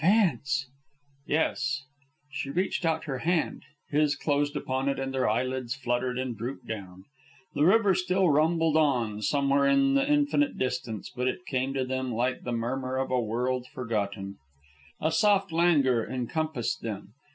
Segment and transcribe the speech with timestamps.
[0.03, 0.65] "Vance."
[1.27, 1.83] "Yes."
[2.31, 3.61] She reached out her hand;
[3.91, 7.03] his closed upon it, and their eyelids fluttered and drooped down.
[7.53, 12.11] The river still rumbled en, somewhere in the infinite distance, but it came to them
[12.11, 14.37] like the murmur of a world forgotten.
[14.99, 17.13] A soft languor encompassed them.